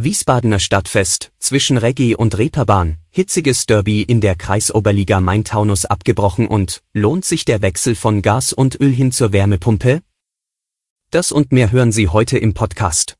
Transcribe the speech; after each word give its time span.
Wiesbadener 0.00 0.60
Stadtfest, 0.60 1.32
zwischen 1.40 1.76
Reggae 1.76 2.14
und 2.14 2.38
Reeperbahn, 2.38 2.98
hitziges 3.10 3.66
Derby 3.66 4.02
in 4.02 4.20
der 4.20 4.36
Kreisoberliga 4.36 5.20
Main-Taunus 5.20 5.86
abgebrochen 5.86 6.46
und, 6.46 6.84
lohnt 6.92 7.24
sich 7.24 7.44
der 7.44 7.62
Wechsel 7.62 7.96
von 7.96 8.22
Gas 8.22 8.52
und 8.52 8.80
Öl 8.80 8.92
hin 8.92 9.10
zur 9.10 9.32
Wärmepumpe? 9.32 10.02
Das 11.10 11.32
und 11.32 11.50
mehr 11.50 11.72
hören 11.72 11.90
Sie 11.90 12.06
heute 12.06 12.38
im 12.38 12.54
Podcast. 12.54 13.16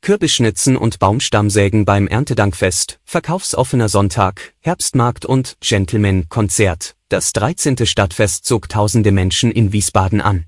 Kürbisschnitzen 0.00 0.76
und 0.76 0.98
Baumstammsägen 0.98 1.84
beim 1.84 2.08
Erntedankfest, 2.08 2.98
Verkaufsoffener 3.04 3.88
Sonntag, 3.88 4.54
Herbstmarkt 4.58 5.24
und 5.24 5.56
Gentleman-Konzert. 5.60 6.96
Das 7.08 7.32
13. 7.32 7.86
Stadtfest 7.86 8.44
zog 8.44 8.68
tausende 8.68 9.12
Menschen 9.12 9.52
in 9.52 9.72
Wiesbaden 9.72 10.20
an. 10.20 10.46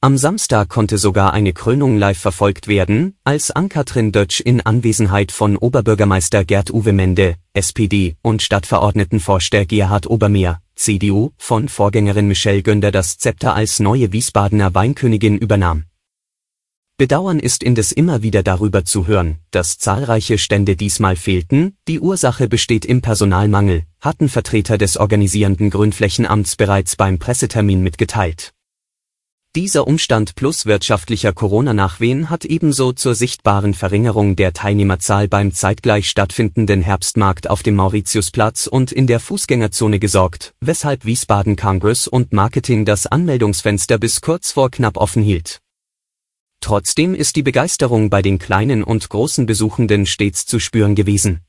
Am 0.00 0.16
Samstag 0.16 0.68
konnte 0.68 0.96
sogar 0.96 1.32
eine 1.32 1.52
Krönung 1.52 1.98
live 1.98 2.18
verfolgt 2.18 2.68
werden, 2.68 3.16
als 3.24 3.50
Ann-Kathrin 3.50 4.12
Dötsch 4.12 4.38
in 4.38 4.60
Anwesenheit 4.60 5.32
von 5.32 5.56
Oberbürgermeister 5.56 6.44
Gerd-Uwe 6.44 6.92
Mende, 6.92 7.34
SPD, 7.52 8.14
und 8.22 8.40
Stadtverordnetenvorsteher 8.40 9.66
Gerhard 9.66 10.08
Obermeer, 10.08 10.62
CDU, 10.76 11.30
von 11.36 11.68
Vorgängerin 11.68 12.28
Michelle 12.28 12.62
Gönder 12.62 12.92
das 12.92 13.18
Zepter 13.18 13.56
als 13.56 13.80
neue 13.80 14.12
Wiesbadener 14.12 14.72
Weinkönigin 14.72 15.36
übernahm. 15.36 15.86
Bedauern 16.96 17.40
ist 17.40 17.64
indes 17.64 17.90
immer 17.90 18.22
wieder 18.22 18.44
darüber 18.44 18.84
zu 18.84 19.08
hören, 19.08 19.38
dass 19.50 19.78
zahlreiche 19.78 20.38
Stände 20.38 20.76
diesmal 20.76 21.16
fehlten, 21.16 21.76
die 21.88 21.98
Ursache 21.98 22.46
besteht 22.46 22.84
im 22.84 23.02
Personalmangel, 23.02 23.82
hatten 24.00 24.28
Vertreter 24.28 24.78
des 24.78 24.96
organisierenden 24.96 25.70
Grünflächenamts 25.70 26.54
bereits 26.54 26.94
beim 26.94 27.18
Pressetermin 27.18 27.82
mitgeteilt. 27.82 28.52
Dieser 29.56 29.86
Umstand 29.86 30.34
plus 30.34 30.66
wirtschaftlicher 30.66 31.32
Corona-Nachwehen 31.32 32.28
hat 32.28 32.44
ebenso 32.44 32.92
zur 32.92 33.14
sichtbaren 33.14 33.72
Verringerung 33.72 34.36
der 34.36 34.52
Teilnehmerzahl 34.52 35.26
beim 35.26 35.52
zeitgleich 35.52 36.10
stattfindenden 36.10 36.82
Herbstmarkt 36.82 37.48
auf 37.48 37.62
dem 37.62 37.74
Mauritiusplatz 37.76 38.66
und 38.66 38.92
in 38.92 39.06
der 39.06 39.20
Fußgängerzone 39.20 39.98
gesorgt, 39.98 40.52
weshalb 40.60 41.06
Wiesbaden 41.06 41.56
Congress 41.56 42.06
und 42.06 42.32
Marketing 42.34 42.84
das 42.84 43.06
Anmeldungsfenster 43.06 43.96
bis 43.96 44.20
kurz 44.20 44.52
vor 44.52 44.70
knapp 44.70 44.98
offen 44.98 45.22
hielt. 45.22 45.60
Trotzdem 46.60 47.14
ist 47.14 47.34
die 47.36 47.42
Begeisterung 47.42 48.10
bei 48.10 48.20
den 48.20 48.38
kleinen 48.38 48.84
und 48.84 49.08
großen 49.08 49.46
Besuchenden 49.46 50.04
stets 50.04 50.44
zu 50.44 50.60
spüren 50.60 50.94
gewesen. 50.94 51.40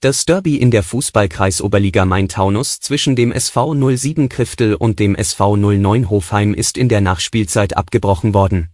Das 0.00 0.26
Derby 0.26 0.54
in 0.54 0.70
der 0.70 0.84
Fußballkreisoberliga 0.84 2.04
Main-Taunus 2.04 2.78
zwischen 2.78 3.16
dem 3.16 3.32
SV 3.32 3.74
07 3.96 4.28
Kriftel 4.28 4.76
und 4.76 5.00
dem 5.00 5.16
SV 5.16 5.56
09 5.56 6.08
Hofheim 6.08 6.54
ist 6.54 6.78
in 6.78 6.88
der 6.88 7.00
Nachspielzeit 7.00 7.76
abgebrochen 7.76 8.32
worden. 8.32 8.68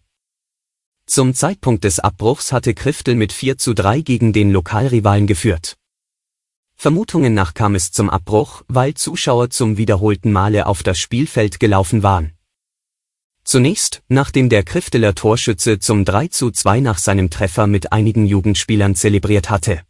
Zum 1.07 1.33
Zeitpunkt 1.33 1.85
des 1.85 1.99
Abbruchs 1.99 2.53
hatte 2.53 2.75
Kriftel 2.75 3.15
mit 3.15 3.33
4 3.33 3.57
zu 3.57 3.73
3 3.73 4.03
gegen 4.03 4.35
den 4.35 4.53
Lokalrivalen 4.53 5.27
geführt. 5.27 5.79
Vermutungen 6.77 7.33
nach 7.33 7.55
kam 7.55 7.75
es 7.75 7.91
zum 7.91 8.11
Abbruch, 8.11 8.61
weil 8.69 8.93
Zuschauer 8.93 9.49
zum 9.49 9.79
wiederholten 9.79 10.31
Male 10.31 10.67
auf 10.67 10.83
das 10.83 10.99
Spielfeld 10.99 11.59
gelaufen 11.59 12.03
waren. 12.03 12.35
Zunächst, 13.45 14.03
nachdem 14.09 14.51
der 14.51 14.63
Krifteler 14.63 15.15
Torschütze 15.15 15.79
zum 15.79 16.05
3 16.05 16.29
zu 16.29 16.51
2 16.51 16.81
nach 16.81 16.99
seinem 16.99 17.31
Treffer 17.31 17.67
mit 17.67 17.93
einigen 17.93 18.27
Jugendspielern 18.27 18.95
zelebriert 18.95 19.49
hatte 19.49 19.85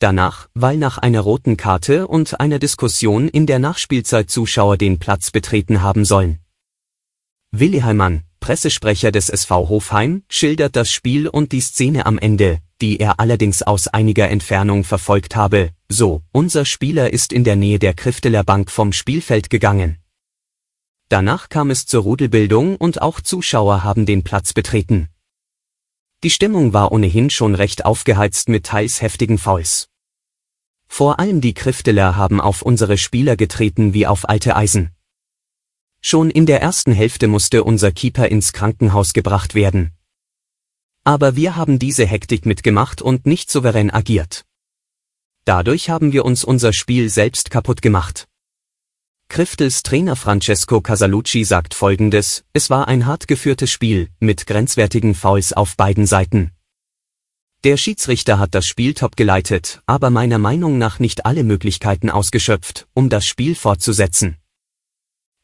danach, 0.00 0.48
weil 0.54 0.76
nach 0.76 0.98
einer 0.98 1.20
roten 1.20 1.56
Karte 1.56 2.08
und 2.08 2.40
einer 2.40 2.58
Diskussion 2.58 3.28
in 3.28 3.46
der 3.46 3.58
Nachspielzeit 3.60 4.28
Zuschauer 4.28 4.76
den 4.76 4.98
Platz 4.98 5.30
betreten 5.30 5.82
haben 5.82 6.04
sollen. 6.04 6.40
Willi 7.52 7.80
Heimann, 7.80 8.22
Pressesprecher 8.40 9.12
des 9.12 9.28
SV 9.28 9.68
Hofheim, 9.68 10.24
schildert 10.28 10.74
das 10.74 10.90
Spiel 10.90 11.28
und 11.28 11.52
die 11.52 11.60
Szene 11.60 12.06
am 12.06 12.18
Ende, 12.18 12.60
die 12.80 12.98
er 12.98 13.20
allerdings 13.20 13.62
aus 13.62 13.88
einiger 13.88 14.28
Entfernung 14.28 14.84
verfolgt 14.84 15.36
habe, 15.36 15.70
so, 15.88 16.22
unser 16.32 16.64
Spieler 16.64 17.12
ist 17.12 17.32
in 17.32 17.44
der 17.44 17.56
Nähe 17.56 17.78
der 17.78 17.94
Krifteler 17.94 18.44
Bank 18.44 18.70
vom 18.70 18.92
Spielfeld 18.92 19.50
gegangen. 19.50 19.98
Danach 21.08 21.48
kam 21.48 21.70
es 21.70 21.86
zur 21.86 22.04
Rudelbildung 22.04 22.76
und 22.76 23.02
auch 23.02 23.20
Zuschauer 23.20 23.82
haben 23.82 24.06
den 24.06 24.22
Platz 24.22 24.52
betreten. 24.52 25.08
Die 26.22 26.30
Stimmung 26.30 26.72
war 26.72 26.92
ohnehin 26.92 27.30
schon 27.30 27.54
recht 27.54 27.84
aufgeheizt 27.84 28.48
mit 28.48 28.66
teils 28.66 29.02
heftigen 29.02 29.38
Fouls. 29.38 29.89
Vor 30.92 31.20
allem 31.20 31.40
die 31.40 31.54
Krifteler 31.54 32.16
haben 32.16 32.40
auf 32.40 32.62
unsere 32.62 32.98
Spieler 32.98 33.36
getreten 33.36 33.94
wie 33.94 34.08
auf 34.08 34.28
alte 34.28 34.56
Eisen. 34.56 34.90
Schon 36.02 36.30
in 36.30 36.46
der 36.46 36.60
ersten 36.60 36.92
Hälfte 36.92 37.28
musste 37.28 37.62
unser 37.62 37.92
Keeper 37.92 38.28
ins 38.28 38.52
Krankenhaus 38.52 39.12
gebracht 39.12 39.54
werden. 39.54 39.92
Aber 41.04 41.36
wir 41.36 41.54
haben 41.54 41.78
diese 41.78 42.04
Hektik 42.04 42.44
mitgemacht 42.44 43.00
und 43.00 43.24
nicht 43.24 43.50
souverän 43.50 43.90
agiert. 43.90 44.44
Dadurch 45.44 45.88
haben 45.88 46.12
wir 46.12 46.24
uns 46.24 46.44
unser 46.44 46.72
Spiel 46.72 47.08
selbst 47.08 47.50
kaputt 47.50 47.82
gemacht. 47.82 48.26
Kriftels 49.28 49.84
Trainer 49.84 50.16
Francesco 50.16 50.80
Casalucci 50.80 51.44
sagt 51.44 51.72
folgendes, 51.72 52.44
es 52.52 52.68
war 52.68 52.88
ein 52.88 53.06
hart 53.06 53.28
geführtes 53.28 53.70
Spiel, 53.70 54.10
mit 54.18 54.46
grenzwertigen 54.46 55.14
Fouls 55.14 55.52
auf 55.52 55.76
beiden 55.76 56.04
Seiten. 56.04 56.50
Der 57.62 57.76
Schiedsrichter 57.76 58.38
hat 58.38 58.54
das 58.54 58.66
Spiel 58.66 58.94
top 58.94 59.16
geleitet, 59.16 59.82
aber 59.84 60.08
meiner 60.08 60.38
Meinung 60.38 60.78
nach 60.78 60.98
nicht 60.98 61.26
alle 61.26 61.44
Möglichkeiten 61.44 62.08
ausgeschöpft, 62.08 62.88
um 62.94 63.10
das 63.10 63.26
Spiel 63.26 63.54
fortzusetzen. 63.54 64.38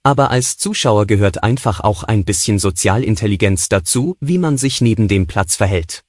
Aber 0.03 0.31
als 0.31 0.56
Zuschauer 0.56 1.04
gehört 1.06 1.43
einfach 1.43 1.81
auch 1.81 2.04
ein 2.04 2.25
bisschen 2.25 2.59
Sozialintelligenz 2.59 3.69
dazu, 3.69 4.16
wie 4.21 4.38
man 4.38 4.56
sich 4.56 4.81
neben 4.81 5.09
dem 5.09 5.27
Platz 5.27 5.56
verhält. 5.56 6.04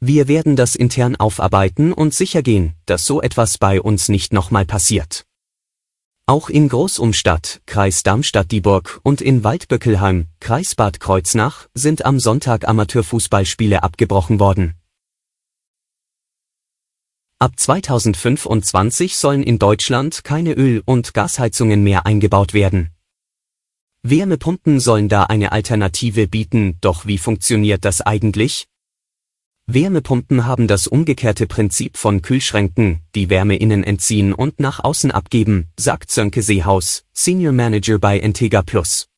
Wir 0.00 0.28
werden 0.28 0.56
das 0.56 0.74
intern 0.74 1.16
aufarbeiten 1.16 1.92
und 1.92 2.14
sichergehen, 2.14 2.72
dass 2.86 3.04
so 3.04 3.20
etwas 3.20 3.58
bei 3.58 3.82
uns 3.82 4.08
nicht 4.08 4.32
nochmal 4.32 4.64
passiert. 4.64 5.26
Auch 6.24 6.48
in 6.48 6.70
Großumstadt, 6.70 7.60
Kreis 7.66 8.02
Darmstadt-Dieburg 8.02 9.00
und 9.02 9.20
in 9.20 9.44
Waldböckelheim, 9.44 10.28
Kreis 10.40 10.74
Bad 10.74 11.00
Kreuznach, 11.00 11.66
sind 11.74 12.06
am 12.06 12.18
Sonntag 12.18 12.66
Amateurfußballspiele 12.66 13.82
abgebrochen 13.82 14.40
worden. 14.40 14.74
Ab 17.42 17.58
2025 17.58 19.16
sollen 19.16 19.42
in 19.42 19.58
Deutschland 19.58 20.22
keine 20.22 20.52
Öl- 20.52 20.84
und 20.84 21.12
Gasheizungen 21.12 21.82
mehr 21.82 22.06
eingebaut 22.06 22.54
werden. 22.54 22.90
Wärmepumpen 24.04 24.78
sollen 24.78 25.08
da 25.08 25.24
eine 25.24 25.50
Alternative 25.50 26.28
bieten, 26.28 26.78
doch 26.80 27.04
wie 27.04 27.18
funktioniert 27.18 27.84
das 27.84 28.00
eigentlich? 28.00 28.68
Wärmepumpen 29.66 30.46
haben 30.46 30.68
das 30.68 30.86
umgekehrte 30.86 31.48
Prinzip 31.48 31.96
von 31.96 32.22
Kühlschränken, 32.22 33.00
die 33.16 33.28
Wärme 33.28 33.56
innen 33.56 33.82
entziehen 33.82 34.32
und 34.32 34.60
nach 34.60 34.78
außen 34.78 35.10
abgeben, 35.10 35.66
sagt 35.76 36.12
Sönke 36.12 36.42
Seehaus, 36.42 37.02
Senior 37.12 37.52
Manager 37.52 37.98
bei 37.98 38.20
Entega 38.20 38.62
Plus. 38.62 39.08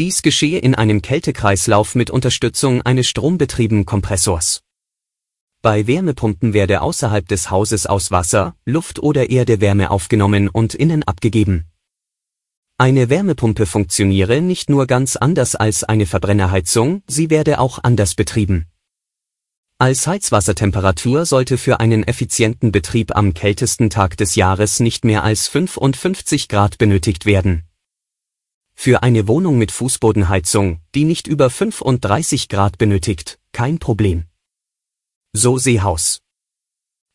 Dies 0.00 0.22
geschehe 0.22 0.58
in 0.58 0.74
einem 0.74 1.00
Kältekreislauf 1.00 1.94
mit 1.94 2.10
Unterstützung 2.10 2.82
eines 2.82 3.06
strombetriebenen 3.06 3.86
Kompressors. 3.86 4.62
Bei 5.62 5.86
Wärmepumpen 5.86 6.54
werde 6.54 6.80
außerhalb 6.80 7.28
des 7.28 7.50
Hauses 7.50 7.86
aus 7.86 8.10
Wasser, 8.10 8.54
Luft 8.64 8.98
oder 8.98 9.28
Erde 9.28 9.60
Wärme 9.60 9.90
aufgenommen 9.90 10.48
und 10.48 10.74
innen 10.74 11.02
abgegeben. 11.02 11.66
Eine 12.78 13.10
Wärmepumpe 13.10 13.66
funktioniere 13.66 14.40
nicht 14.40 14.70
nur 14.70 14.86
ganz 14.86 15.16
anders 15.16 15.54
als 15.56 15.84
eine 15.84 16.06
Verbrennerheizung, 16.06 17.02
sie 17.06 17.28
werde 17.28 17.58
auch 17.58 17.78
anders 17.82 18.14
betrieben. 18.14 18.68
Als 19.76 20.06
Heizwassertemperatur 20.06 21.26
sollte 21.26 21.58
für 21.58 21.78
einen 21.78 22.04
effizienten 22.04 22.72
Betrieb 22.72 23.14
am 23.14 23.34
kältesten 23.34 23.90
Tag 23.90 24.16
des 24.16 24.36
Jahres 24.36 24.80
nicht 24.80 25.04
mehr 25.04 25.24
als 25.24 25.46
55 25.48 26.48
Grad 26.48 26.78
benötigt 26.78 27.26
werden. 27.26 27.64
Für 28.74 29.02
eine 29.02 29.28
Wohnung 29.28 29.58
mit 29.58 29.72
Fußbodenheizung, 29.72 30.80
die 30.94 31.04
nicht 31.04 31.26
über 31.26 31.50
35 31.50 32.48
Grad 32.48 32.78
benötigt, 32.78 33.38
kein 33.52 33.78
Problem. 33.78 34.29
So 35.32 35.58
Seehaus. 35.58 36.22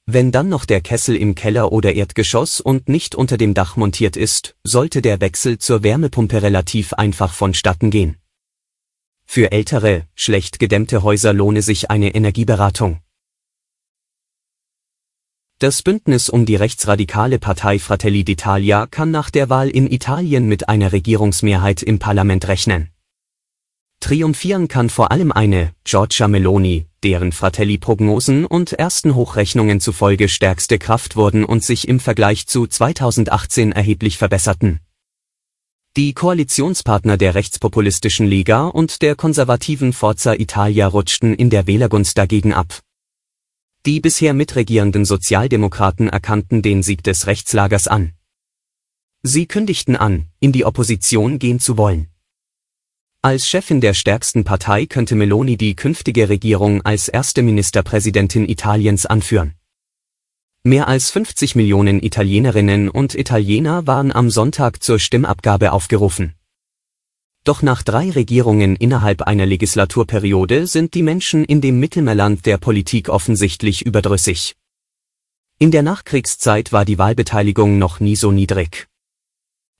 Wenn 0.06 0.32
dann 0.32 0.48
noch 0.48 0.64
der 0.64 0.80
Kessel 0.80 1.18
im 1.18 1.36
Keller 1.36 1.74
oder 1.74 1.96
Erdgeschoss 1.96 2.62
und 2.62 2.88
nicht 2.88 3.14
unter 3.14 3.36
dem 3.36 3.54
Dach 3.54 3.76
montiert 3.76 4.16
ist, 4.16 4.56
sollte 4.64 5.02
der 5.02 5.20
Wechsel 5.20 5.58
zur 5.58 5.84
Wärmepumpe 5.84 6.42
relativ 6.42 6.94
einfach 6.94 7.34
vonstatten 7.34 7.92
gehen. 7.92 8.16
Für 9.26 9.52
ältere, 9.52 10.08
schlecht 10.16 10.60
gedämmte 10.60 11.04
Häuser 11.04 11.34
lohne 11.34 11.62
sich 11.62 11.92
eine 11.92 12.16
Energieberatung. 12.16 13.02
Das 15.60 15.84
Bündnis 15.84 16.30
um 16.30 16.46
die 16.46 16.56
rechtsradikale 16.56 17.38
Partei 17.38 17.80
Fratelli 17.80 18.22
d'Italia 18.22 18.88
kann 18.88 19.12
nach 19.12 19.30
der 19.30 19.50
Wahl 19.50 19.70
in 19.70 19.92
Italien 19.92 20.48
mit 20.48 20.70
einer 20.70 20.94
Regierungsmehrheit 20.94 21.84
im 21.84 22.00
Parlament 22.00 22.48
rechnen. 22.48 22.95
Triumphieren 24.00 24.68
kann 24.68 24.90
vor 24.90 25.12
allem 25.12 25.32
eine 25.32 25.74
Giorgia 25.84 26.28
Meloni, 26.28 26.86
deren 27.04 27.32
Fratelli-Prognosen 27.32 28.46
und 28.46 28.74
ersten 28.74 29.16
Hochrechnungen 29.16 29.80
zufolge 29.80 30.30
stärkste 30.30 30.78
Kraft 30.78 31.16
wurden 31.16 31.44
und 31.44 31.64
sich 31.64 31.88
im 31.88 32.00
Vergleich 32.00 32.48
zu 32.48 32.68
2018 32.68 33.72
erheblich 33.72 34.18
verbesserten. 34.18 34.80
Die 35.98 36.14
Koalitionspartner 36.14 37.16
der 37.18 37.36
rechtspopulistischen 37.36 38.28
Liga 38.28 38.68
und 38.68 39.02
der 39.02 39.16
konservativen 39.16 39.94
Forza 39.94 40.34
Italia 40.34 40.88
rutschten 40.88 41.34
in 41.34 41.50
der 41.50 41.68
Wählergunst 41.68 42.18
dagegen 42.18 42.54
ab. 42.54 42.82
Die 43.86 44.02
bisher 44.02 44.34
mitregierenden 44.34 45.06
Sozialdemokraten 45.06 46.10
erkannten 46.10 46.62
den 46.62 46.84
Sieg 46.84 47.04
des 47.04 47.28
Rechtslagers 47.28 47.88
an. 47.88 48.14
Sie 49.22 49.46
kündigten 49.46 49.96
an, 49.96 50.26
in 50.40 50.52
die 50.52 50.66
Opposition 50.66 51.40
gehen 51.40 51.60
zu 51.60 51.78
wollen. 51.78 52.10
Als 53.25 53.50
Chefin 53.50 53.81
der 53.81 53.95
stärksten 53.95 54.44
Partei 54.44 54.86
könnte 54.86 55.16
Meloni 55.16 55.57
die 55.57 55.75
künftige 55.75 56.30
Regierung 56.30 56.83
als 56.83 57.07
erste 57.07 57.42
Ministerpräsidentin 57.42 58.48
Italiens 58.48 59.07
anführen. 59.07 59.56
Mehr 60.62 60.88
als 60.88 61.10
50 61.10 61.56
Millionen 61.56 62.04
Italienerinnen 62.04 62.88
und 62.88 63.16
Italiener 63.16 63.88
waren 63.88 64.12
am 64.12 64.30
Sonntag 64.30 64.83
zur 64.83 65.00
Stimmabgabe 65.00 65.72
aufgerufen. 65.72 66.36
Doch 67.44 67.63
nach 67.63 67.81
drei 67.81 68.12
Regierungen 68.12 68.75
innerhalb 68.75 69.24
einer 69.24 69.48
Legislaturperiode 69.48 70.68
sind 70.68 70.94
die 70.94 71.01
Menschen 71.01 71.45
in 71.45 71.62
dem 71.62 71.80
Mittelmeerland 71.80 72.45
der 72.45 72.60
Politik 72.60 73.10
offensichtlich 73.10 73.83
überdrüssig. 73.83 74.56
In 75.57 75.72
der 75.72 75.81
Nachkriegszeit 75.81 76.72
war 76.72 76.86
die 76.86 77.00
Wahlbeteiligung 77.00 77.80
noch 77.80 78.00
nie 78.00 78.16
so 78.16 78.31
niedrig. 78.31 78.88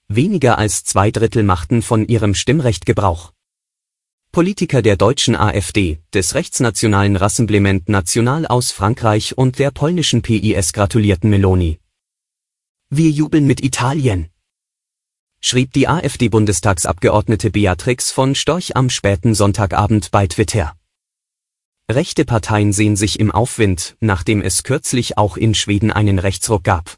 Weniger 0.08 0.58
als 0.58 0.84
zwei 0.84 1.12
Drittel 1.12 1.44
machten 1.44 1.84
von 1.84 2.08
ihrem 2.08 2.34
Stimmrecht 2.34 2.88
Gebrauch. 2.88 3.35
Politiker 4.36 4.82
der 4.82 4.98
deutschen 4.98 5.34
AfD, 5.34 6.00
des 6.14 6.36
rechtsnationalen 6.36 7.16
Rassemblement 7.16 7.88
National 7.88 8.46
aus 8.46 8.74
Frankreich 8.74 9.38
und 9.38 9.60
der 9.60 9.72
polnischen 9.72 10.24
PIS 10.24 10.74
gratulierten 10.74 11.30
Meloni. 11.30 11.80
Wir 12.90 13.12
jubeln 13.12 13.48
mit 13.48 13.64
Italien, 13.64 14.28
schrieb 15.40 15.72
die 15.72 15.88
AfD-Bundestagsabgeordnete 15.88 17.50
Beatrix 17.50 18.12
von 18.12 18.36
Storch 18.36 18.76
am 18.76 18.90
späten 18.90 19.36
Sonntagabend 19.36 20.12
bei 20.12 20.28
Twitter. 20.28 20.76
Rechte 21.90 22.26
Parteien 22.26 22.74
sehen 22.74 22.98
sich 22.98 23.22
im 23.22 23.32
Aufwind, 23.32 23.96
nachdem 24.02 24.42
es 24.42 24.64
kürzlich 24.64 25.18
auch 25.18 25.38
in 25.38 25.56
Schweden 25.56 25.92
einen 25.92 26.20
Rechtsruck 26.20 26.66
gab. 26.66 26.98